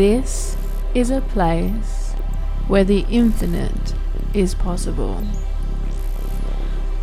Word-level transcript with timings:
This 0.00 0.56
is 0.94 1.10
a 1.10 1.20
place 1.20 2.12
where 2.68 2.84
the 2.84 3.04
infinite 3.10 3.94
is 4.32 4.54
possible. 4.54 5.22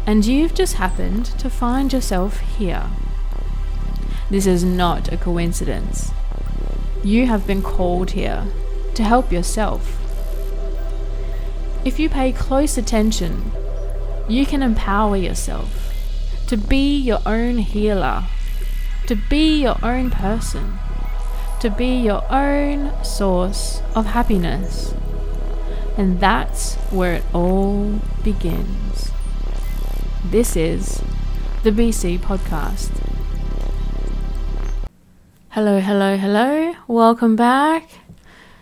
And 0.08 0.26
you've 0.26 0.56
just 0.56 0.78
happened 0.78 1.28
to 1.38 1.48
find 1.48 1.94
yourself 1.94 2.40
here. 2.40 2.88
This 4.32 4.48
is 4.48 4.64
not 4.64 5.14
a 5.14 5.18
coincidence. 5.18 6.10
You 7.04 7.28
have 7.28 7.46
been 7.46 7.62
called 7.62 8.10
here 8.18 8.48
to 8.96 9.04
help 9.04 9.32
yourself. 9.32 10.02
If 11.86 12.00
you 12.00 12.10
pay 12.10 12.32
close 12.32 12.80
attention, 12.80 13.52
you 14.28 14.44
can 14.44 14.64
empower 14.64 15.18
yourself 15.18 15.94
to 16.48 16.58
be 16.58 16.98
your 16.98 17.20
own 17.28 17.60
healer, 17.60 18.24
to 19.06 19.16
be 19.30 19.62
your 19.62 19.78
own 19.84 20.10
person, 20.10 20.80
to 21.60 21.70
be 21.72 21.98
your 21.98 22.24
own 22.32 22.92
source 23.04 23.82
of 23.96 24.06
happiness. 24.06 24.94
And 25.98 26.20
that's 26.20 26.76
where 26.92 27.16
it 27.16 27.24
all 27.34 28.00
begins. 28.24 29.12
This 30.26 30.56
is 30.56 31.02
the 31.64 31.72
BeeSea 31.72 32.20
Podcast. 32.20 32.92
Hello, 35.50 35.80
hello, 35.80 36.18
hello. 36.18 36.76
Welcome 36.88 37.36
back. 37.36 37.90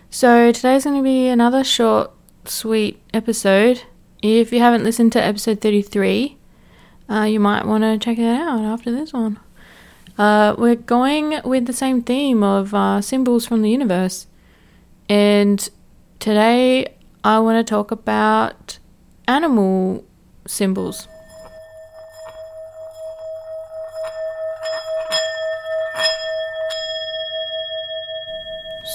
So, 0.08 0.50
today's 0.50 0.84
going 0.84 0.96
to 0.96 1.02
be 1.02 1.28
another 1.28 1.62
short, 1.62 2.10
sweet 2.46 3.02
episode. 3.12 3.82
If 4.22 4.50
you 4.50 4.60
haven't 4.60 4.84
listened 4.84 5.12
to 5.12 5.22
episode 5.22 5.60
33, 5.60 6.38
uh, 7.10 7.22
you 7.24 7.38
might 7.38 7.66
want 7.66 7.84
to 7.84 7.98
check 7.98 8.16
that 8.16 8.40
out 8.40 8.62
after 8.62 8.90
this 8.90 9.12
one. 9.12 9.38
Uh, 10.18 10.54
we're 10.56 10.76
going 10.76 11.40
with 11.44 11.66
the 11.66 11.72
same 11.72 12.02
theme 12.02 12.42
of 12.42 12.72
uh, 12.72 13.00
symbols 13.02 13.46
from 13.46 13.62
the 13.62 13.70
universe. 13.70 14.26
And 15.08 15.68
today 16.18 16.96
I 17.22 17.38
want 17.40 17.64
to 17.64 17.70
talk 17.70 17.90
about 17.90 18.78
animal 19.28 20.04
symbols. 20.46 21.06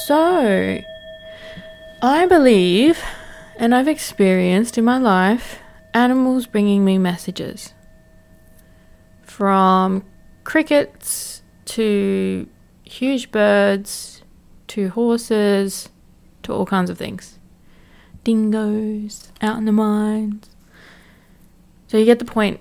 So, 0.08 0.82
I 2.02 2.26
believe, 2.26 3.00
and 3.58 3.76
I've 3.76 3.88
experienced 3.88 4.78
in 4.78 4.86
my 4.86 4.98
life, 4.98 5.60
animals 5.94 6.48
bringing 6.48 6.84
me 6.84 6.98
messages. 6.98 7.74
From 9.22 10.04
crickets 10.52 11.44
to 11.64 12.46
huge 12.84 13.32
birds 13.32 14.22
to 14.68 14.90
horses 14.90 15.88
to 16.44 16.52
all 16.52 16.66
kinds 16.66 16.90
of 16.90 16.98
things. 16.98 17.40
Dingoes 18.26 19.32
out 19.42 19.58
in 19.58 19.64
the 19.64 19.72
mines. 19.72 20.50
So 21.88 21.98
you 21.98 22.04
get 22.04 22.20
the 22.20 22.26
point. 22.26 22.60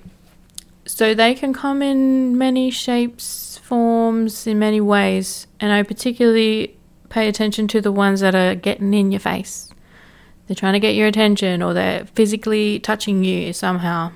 So 0.86 1.14
they 1.14 1.34
can 1.34 1.52
come 1.52 1.82
in 1.82 2.38
many 2.38 2.70
shapes, 2.70 3.58
forms, 3.58 4.47
in 4.47 4.60
many 4.60 4.80
ways, 4.80 5.48
and 5.58 5.72
I 5.72 5.82
particularly 5.82 6.77
pay 7.08 7.27
attention 7.27 7.66
to 7.69 7.80
the 7.80 7.91
ones 7.91 8.20
that 8.20 8.37
are 8.37 8.54
getting 8.54 8.94
in 8.94 9.10
your 9.10 9.19
face. 9.19 9.69
They're 10.47 10.54
trying 10.54 10.75
to 10.75 10.81
get 10.81 10.94
your 10.94 11.09
attention 11.09 11.60
or 11.60 11.75
they're 11.75 12.04
physically 12.14 12.78
touching 12.78 13.25
you 13.25 13.53
somehow. 13.53 14.12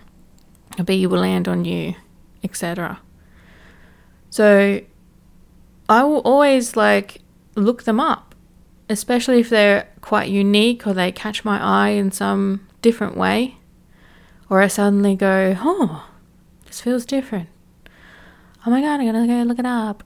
A 0.79 0.85
bee 0.85 1.09
will 1.09 1.23
land 1.23 1.49
on 1.49 1.65
you, 1.65 1.97
etc. 2.45 3.01
So 4.35 4.81
I 5.89 6.03
will 6.03 6.19
always 6.23 6.77
like 6.77 7.21
look 7.55 7.85
them 7.85 8.01
up, 8.01 8.35
especially 8.89 9.39
if 9.39 9.49
they're 9.49 9.87
quite 10.01 10.29
unique 10.29 10.89
or 10.89 10.93
they 10.93 11.13
catch 11.13 11.45
my 11.45 11.63
eye 11.63 11.91
in 11.91 12.11
some 12.11 12.67
different 12.83 13.17
way. 13.17 13.59
Or 14.51 14.61
I 14.61 14.67
suddenly 14.67 15.15
go, 15.15 15.57
oh, 15.61 16.09
this 16.67 16.81
feels 16.81 17.07
different. 17.07 17.49
Oh 18.67 18.73
my 18.73 18.81
god, 18.81 18.99
I'm 18.99 19.07
gonna 19.07 19.25
go 19.25 19.41
look 19.45 19.61
it 19.61 19.67
up. 19.67 20.03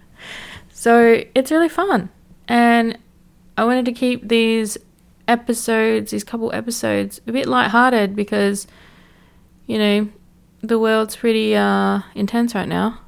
so 0.72 1.22
it's 1.34 1.50
really 1.50 1.68
fun. 1.68 2.08
And 2.48 2.96
I 3.58 3.66
wanted 3.66 3.84
to 3.84 3.92
keep 3.92 4.26
these 4.26 4.78
episodes, 5.28 6.12
these 6.12 6.24
couple 6.24 6.50
episodes, 6.54 7.20
a 7.26 7.32
bit 7.32 7.46
light-hearted 7.46 8.16
because, 8.16 8.66
you 9.66 9.76
know, 9.76 10.08
the 10.62 10.78
world's 10.78 11.14
pretty 11.14 11.54
uh, 11.54 12.00
intense 12.14 12.54
right 12.54 12.66
now 12.66 13.00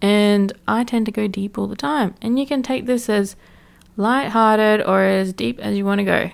and 0.00 0.52
I 0.66 0.84
tend 0.84 1.06
to 1.06 1.12
go 1.12 1.26
deep 1.26 1.58
all 1.58 1.66
the 1.66 1.76
time. 1.76 2.14
And 2.22 2.38
you 2.38 2.46
can 2.46 2.62
take 2.62 2.86
this 2.86 3.08
as 3.08 3.36
light-hearted 3.96 4.86
or 4.86 5.02
as 5.02 5.32
deep 5.32 5.58
as 5.58 5.76
you 5.76 5.84
want 5.84 5.98
to 5.98 6.04
go. 6.04 6.30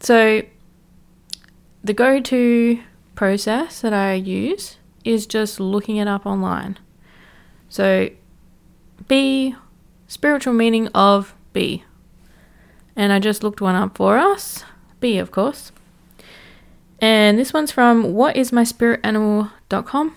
So, 0.00 0.42
the 1.82 1.94
go 1.94 2.20
to 2.20 2.80
process 3.14 3.80
that 3.80 3.92
I 3.92 4.14
use 4.14 4.76
is 5.04 5.26
just 5.26 5.60
looking 5.60 5.96
it 5.96 6.08
up 6.08 6.26
online. 6.26 6.78
So, 7.68 8.10
bee, 9.08 9.54
spiritual 10.06 10.54
meaning 10.54 10.88
of 10.88 11.34
bee. 11.52 11.84
And 12.96 13.12
I 13.12 13.18
just 13.18 13.42
looked 13.42 13.60
one 13.60 13.74
up 13.74 13.96
for 13.96 14.18
us. 14.18 14.64
Bee, 15.00 15.18
of 15.18 15.30
course. 15.30 15.72
And 17.00 17.38
this 17.38 17.54
one's 17.54 17.72
from 17.72 18.04
whatismyspiritanimal.com. 18.04 20.16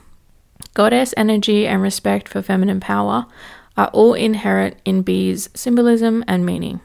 Goddess 0.73 1.13
energy 1.15 1.67
and 1.67 1.81
respect 1.81 2.27
for 2.27 2.41
feminine 2.41 2.79
power 2.79 3.25
are 3.77 3.87
all 3.87 4.13
inherent 4.13 4.77
in 4.85 5.01
bees' 5.01 5.49
symbolism 5.53 6.23
and 6.27 6.45
meaning. 6.45 6.81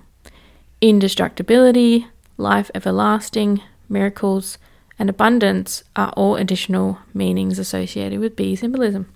Indestructibility, 0.81 2.06
life 2.37 2.71
everlasting, 2.75 3.61
miracles, 3.88 4.59
and 4.99 5.11
abundance 5.11 5.84
are 5.97 6.11
all 6.11 6.37
additional 6.37 6.99
meanings 7.12 7.59
associated 7.59 8.21
with 8.21 8.37
bee 8.37 8.56
symbolism. 8.56 9.12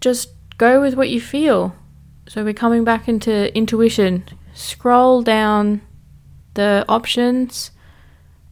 Just 0.00 0.30
go 0.58 0.80
with 0.80 0.94
what 0.94 1.08
you 1.08 1.20
feel. 1.20 1.74
So 2.28 2.44
we're 2.44 2.54
coming 2.54 2.84
back 2.84 3.08
into 3.08 3.54
intuition. 3.56 4.24
Scroll 4.54 5.22
down 5.22 5.82
the 6.54 6.84
options 6.88 7.71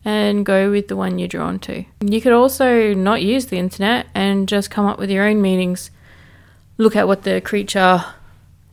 and 0.04 0.46
go 0.46 0.70
with 0.70 0.88
the 0.88 0.96
one 0.96 1.18
you're 1.18 1.28
drawn 1.28 1.58
to. 1.60 1.84
You 2.00 2.20
could 2.20 2.32
also 2.32 2.94
not 2.94 3.22
use 3.22 3.46
the 3.46 3.58
internet 3.58 4.06
and 4.14 4.48
just 4.48 4.70
come 4.70 4.86
up 4.86 4.98
with 4.98 5.10
your 5.10 5.24
own 5.24 5.42
meanings. 5.42 5.90
Look 6.78 6.96
at 6.96 7.06
what 7.06 7.24
the 7.24 7.40
creature 7.40 8.04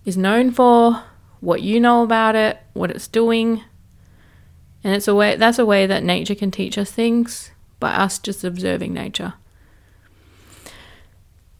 is 0.05 0.15
known 0.15 0.51
for, 0.51 1.03
what 1.41 1.61
you 1.61 1.79
know 1.79 2.03
about 2.03 2.35
it, 2.35 2.59
what 2.73 2.91
it's 2.91 3.07
doing. 3.07 3.63
And 4.83 4.95
it's 4.95 5.07
a 5.07 5.15
way 5.15 5.35
that's 5.35 5.59
a 5.59 5.65
way 5.65 5.85
that 5.85 6.03
nature 6.03 6.35
can 6.35 6.51
teach 6.51 6.77
us 6.77 6.91
things 6.91 7.51
by 7.79 7.91
us 7.91 8.19
just 8.19 8.44
observing 8.44 8.94
nature. 8.94 9.33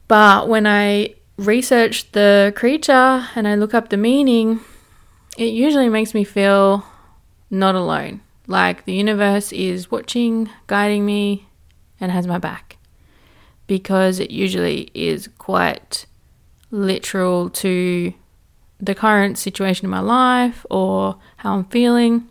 But 0.08 0.48
when 0.48 0.66
I 0.66 1.16
research 1.36 2.12
the 2.14 2.54
creature 2.56 3.28
and 3.36 3.48
I 3.48 3.56
look 3.56 3.74
up 3.74 3.90
the 3.90 3.98
meaning, 3.98 4.62
it 5.38 5.52
usually 5.52 5.90
makes 5.90 6.14
me 6.14 6.24
feel 6.24 6.86
not 7.52 7.76
alone 7.76 8.22
like 8.48 8.86
the 8.86 8.94
universe 8.94 9.52
is 9.52 9.92
watching, 9.92 10.50
guiding 10.68 11.06
me, 11.06 11.48
and 12.00 12.12
has 12.12 12.26
my 12.26 12.38
back. 12.38 12.78
Because 13.68 14.20
it 14.20 14.32
usually 14.32 14.90
is 14.94 15.30
quite 15.38 16.06
literal 16.72 17.50
to 17.50 18.14
the 18.80 18.96
current 18.96 19.38
situation 19.38 19.86
in 19.86 19.90
my 19.90 20.00
life 20.00 20.66
or 20.70 21.18
how 21.38 21.56
I'm 21.56 21.66
feeling, 21.66 22.30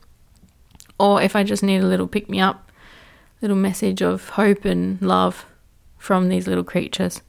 or 0.98 1.20
if 1.20 1.36
I 1.36 1.42
just 1.42 1.62
need 1.62 1.82
a 1.82 1.86
little 1.86 2.06
pick 2.06 2.30
me 2.30 2.40
up, 2.40 2.70
little 3.42 3.56
message 3.56 4.00
of 4.00 4.30
hope 4.30 4.64
and 4.64 5.00
love 5.02 5.44
from 5.98 6.28
these 6.28 6.46
little 6.46 6.64
creatures. 6.64 7.20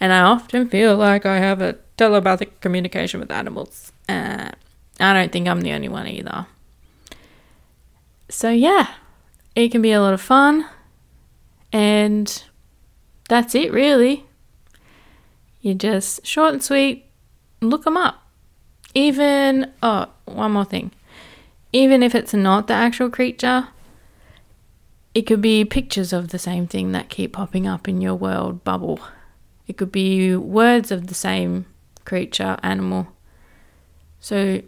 And 0.00 0.12
I 0.12 0.20
often 0.20 0.68
feel 0.68 0.96
like 0.96 1.24
I 1.24 1.38
have 1.38 1.62
a 1.62 1.76
telepathic 1.96 2.60
communication 2.60 3.20
with 3.20 3.30
animals. 3.30 3.92
Uh, 4.08 4.50
I 5.00 5.14
don't 5.14 5.32
think 5.32 5.48
I'm 5.48 5.62
the 5.62 5.72
only 5.72 5.88
one 5.88 6.06
either. 6.06 6.46
So, 8.28 8.50
yeah, 8.50 8.94
it 9.54 9.70
can 9.70 9.82
be 9.82 9.92
a 9.92 10.00
lot 10.00 10.14
of 10.14 10.20
fun. 10.20 10.66
And 11.72 12.42
that's 13.28 13.54
it, 13.54 13.72
really. 13.72 14.26
You 15.60 15.74
just 15.74 16.26
short 16.26 16.52
and 16.54 16.62
sweet, 16.62 17.04
look 17.60 17.84
them 17.84 17.96
up. 17.96 18.22
Even, 18.94 19.72
oh, 19.82 20.06
one 20.24 20.52
more 20.52 20.64
thing. 20.64 20.92
Even 21.72 22.02
if 22.02 22.14
it's 22.14 22.32
not 22.32 22.66
the 22.66 22.74
actual 22.74 23.10
creature, 23.10 23.68
it 25.14 25.22
could 25.22 25.42
be 25.42 25.64
pictures 25.64 26.12
of 26.12 26.28
the 26.28 26.38
same 26.38 26.66
thing 26.66 26.92
that 26.92 27.08
keep 27.08 27.32
popping 27.32 27.66
up 27.66 27.88
in 27.88 28.00
your 28.00 28.14
world 28.14 28.64
bubble. 28.64 29.00
It 29.66 29.76
could 29.76 29.92
be 29.92 30.34
words 30.36 30.90
of 30.90 31.08
the 31.08 31.14
same 31.14 31.66
creature, 32.04 32.56
animal. 32.62 33.08
So 34.20 34.62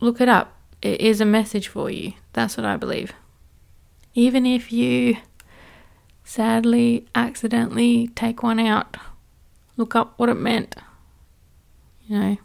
look 0.00 0.20
it 0.20 0.28
up. 0.28 0.56
It 0.82 1.00
is 1.00 1.20
a 1.20 1.24
message 1.24 1.68
for 1.68 1.90
you. 1.90 2.14
That's 2.32 2.56
what 2.56 2.66
I 2.66 2.76
believe. 2.76 3.12
Even 4.14 4.46
if 4.46 4.72
you 4.72 5.16
sadly 6.24 7.06
accidentally 7.14 8.08
take 8.14 8.42
one 8.42 8.60
out, 8.60 8.96
look 9.76 9.94
up 9.94 10.14
what 10.16 10.28
it 10.28 10.34
meant. 10.34 10.76
You 12.06 12.18
know, 12.18 12.36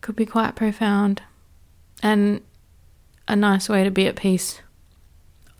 could 0.00 0.16
be 0.16 0.26
quite 0.26 0.56
profound 0.56 1.22
and 2.02 2.40
a 3.28 3.36
nice 3.36 3.68
way 3.68 3.84
to 3.84 3.90
be 3.90 4.06
at 4.06 4.16
peace. 4.16 4.60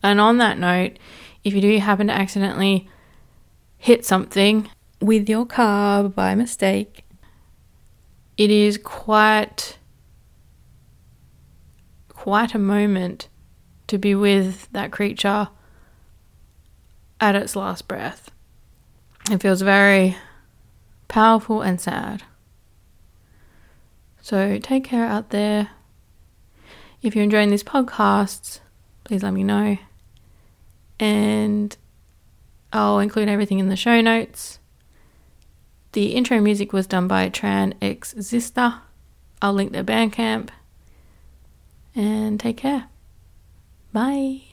And 0.02 0.20
on 0.20 0.38
that 0.38 0.58
note, 0.58 0.98
if 1.44 1.54
you 1.54 1.60
do 1.60 1.78
happen 1.78 2.08
to 2.08 2.12
accidentally 2.12 2.88
hit 3.78 4.04
something 4.04 4.68
with 5.00 5.28
your 5.28 5.46
car 5.46 6.08
by 6.08 6.34
mistake, 6.34 7.04
it 8.36 8.50
is 8.50 8.78
quite 8.78 9.78
quite 12.30 12.54
a 12.54 12.58
moment 12.60 13.26
to 13.88 13.98
be 13.98 14.14
with 14.14 14.68
that 14.70 14.92
creature 14.92 15.48
at 17.20 17.34
its 17.34 17.56
last 17.56 17.88
breath. 17.88 18.30
It 19.28 19.42
feels 19.42 19.62
very 19.62 20.16
powerful 21.08 21.60
and 21.60 21.80
sad. 21.80 22.22
So 24.22 24.60
take 24.60 24.84
care 24.84 25.06
out 25.06 25.30
there. 25.30 25.70
If 27.02 27.16
you're 27.16 27.24
enjoying 27.24 27.50
these 27.50 27.64
podcasts, 27.64 28.60
please 29.02 29.24
let 29.24 29.34
me 29.34 29.42
know. 29.42 29.78
And 31.00 31.76
I'll 32.72 33.00
include 33.00 33.28
everything 33.28 33.58
in 33.58 33.70
the 33.70 33.74
show 33.74 34.00
notes. 34.00 34.60
The 35.94 36.14
intro 36.14 36.40
music 36.40 36.72
was 36.72 36.86
done 36.86 37.08
by 37.08 37.28
Tran 37.28 37.72
X 37.82 38.14
Zista. 38.14 38.82
I'll 39.42 39.52
link 39.52 39.72
their 39.72 39.82
Bandcamp. 39.82 40.50
And 41.94 42.38
take 42.38 42.58
care. 42.58 42.88
Bye. 43.92 44.49